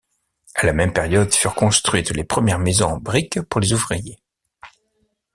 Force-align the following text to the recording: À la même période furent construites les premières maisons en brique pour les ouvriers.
À 0.55 0.65
la 0.65 0.73
même 0.73 0.93
période 0.93 1.31
furent 1.31 1.53
construites 1.53 2.09
les 2.09 2.23
premières 2.23 2.57
maisons 2.57 2.87
en 2.89 2.97
brique 2.97 3.39
pour 3.43 3.61
les 3.61 3.71
ouvriers. 3.71 4.17